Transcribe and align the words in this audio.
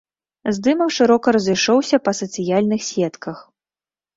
Здымак 0.57 0.93
шырока 0.95 1.27
разышоўся 1.35 1.97
па 2.07 2.11
сацыяльных 2.21 2.81
сетках. 2.91 3.37